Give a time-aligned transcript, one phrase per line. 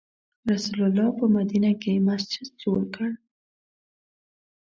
[0.51, 3.09] رسول الله په مدینه کې مسجد جوړ کړ.